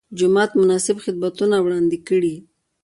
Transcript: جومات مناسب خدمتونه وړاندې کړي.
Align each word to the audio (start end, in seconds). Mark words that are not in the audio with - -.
جومات 0.17 0.51
مناسب 0.61 0.95
خدمتونه 1.05 1.55
وړاندې 1.61 1.97
کړي. 2.07 2.35